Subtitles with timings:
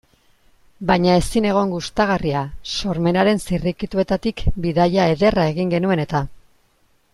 [0.91, 2.41] Baina ezinegon gustagarria,
[2.77, 6.27] sormenaren zirrikituetatik bidaia ederra egin genuen eta.